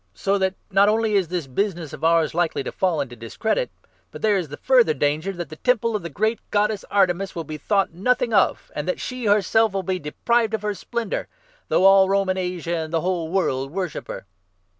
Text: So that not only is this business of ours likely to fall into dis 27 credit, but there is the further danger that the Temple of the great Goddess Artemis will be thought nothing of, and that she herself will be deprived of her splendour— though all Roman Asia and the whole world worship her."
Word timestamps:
So 0.15 0.39
that 0.39 0.55
not 0.71 0.89
only 0.89 1.13
is 1.13 1.27
this 1.27 1.45
business 1.45 1.93
of 1.93 2.03
ours 2.03 2.33
likely 2.33 2.63
to 2.63 2.71
fall 2.71 3.01
into 3.01 3.15
dis 3.15 3.35
27 3.35 3.39
credit, 3.39 3.71
but 4.09 4.23
there 4.23 4.35
is 4.35 4.47
the 4.47 4.57
further 4.57 4.95
danger 4.95 5.31
that 5.31 5.49
the 5.49 5.57
Temple 5.57 5.95
of 5.95 6.01
the 6.01 6.09
great 6.09 6.39
Goddess 6.49 6.83
Artemis 6.89 7.35
will 7.35 7.43
be 7.43 7.59
thought 7.59 7.93
nothing 7.93 8.33
of, 8.33 8.71
and 8.75 8.87
that 8.87 8.99
she 8.99 9.27
herself 9.27 9.73
will 9.73 9.83
be 9.83 9.99
deprived 9.99 10.55
of 10.55 10.63
her 10.63 10.73
splendour— 10.73 11.27
though 11.69 11.85
all 11.85 12.09
Roman 12.09 12.35
Asia 12.39 12.77
and 12.77 12.91
the 12.91 13.01
whole 13.01 13.29
world 13.29 13.69
worship 13.71 14.07
her." 14.07 14.25